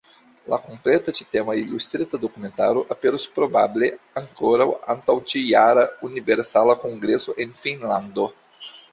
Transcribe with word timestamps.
La 0.51 0.57
kompleta 0.67 1.11
ĉi-tema 1.17 1.53
ilustrita 1.57 2.19
dokumentaro 2.23 2.81
aperos 2.95 3.27
probable 3.35 3.89
ankoraŭ 4.21 4.67
antaŭ 4.93 5.15
ĉi-jara 5.33 5.83
Universala 6.09 6.75
Kongreso 6.85 7.37
en 7.45 7.53
Finnlando. 7.61 8.27